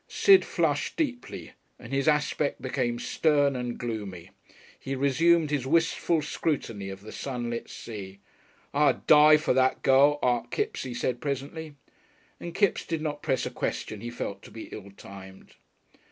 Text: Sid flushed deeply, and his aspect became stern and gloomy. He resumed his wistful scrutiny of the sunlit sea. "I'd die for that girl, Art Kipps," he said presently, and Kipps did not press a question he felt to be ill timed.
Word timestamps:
Sid 0.07 0.43
flushed 0.43 0.97
deeply, 0.97 1.51
and 1.77 1.93
his 1.93 2.07
aspect 2.07 2.59
became 2.59 2.97
stern 2.97 3.55
and 3.55 3.77
gloomy. 3.77 4.31
He 4.79 4.95
resumed 4.95 5.51
his 5.51 5.67
wistful 5.67 6.23
scrutiny 6.23 6.89
of 6.89 7.01
the 7.01 7.11
sunlit 7.11 7.69
sea. 7.69 8.17
"I'd 8.73 9.05
die 9.05 9.37
for 9.37 9.53
that 9.53 9.83
girl, 9.83 10.17
Art 10.23 10.49
Kipps," 10.49 10.81
he 10.81 10.95
said 10.95 11.21
presently, 11.21 11.75
and 12.39 12.55
Kipps 12.55 12.83
did 12.83 13.03
not 13.03 13.21
press 13.21 13.45
a 13.45 13.51
question 13.51 14.01
he 14.01 14.09
felt 14.09 14.41
to 14.41 14.49
be 14.49 14.69
ill 14.71 14.89
timed. 14.89 15.53